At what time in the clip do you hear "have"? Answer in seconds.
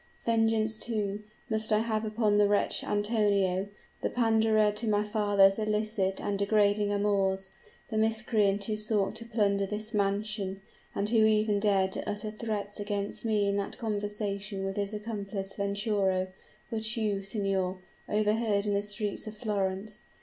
1.81-2.03